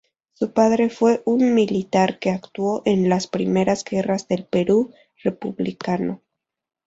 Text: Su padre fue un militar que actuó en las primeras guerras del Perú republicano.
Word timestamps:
Su 0.33 0.51
padre 0.51 0.89
fue 0.89 1.21
un 1.27 1.53
militar 1.53 2.17
que 2.17 2.31
actuó 2.31 2.81
en 2.85 3.07
las 3.07 3.27
primeras 3.27 3.83
guerras 3.85 4.27
del 4.27 4.45
Perú 4.47 4.91
republicano. 5.23 6.23